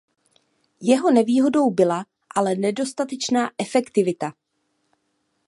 [0.81, 2.05] Jeho nevýhodou byla
[2.35, 4.33] ale nedostatečná efektivita.